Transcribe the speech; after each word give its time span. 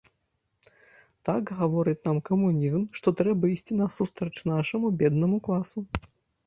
Так 1.29 1.43
гаворыць 1.59 2.01
нам 2.07 2.17
камунізм, 2.31 2.81
што 3.01 3.07
трэба 3.21 3.43
ісці 3.55 3.73
насустрач 3.83 4.35
нашаму 4.55 4.87
беднаму 5.05 5.37
класу. 5.49 5.79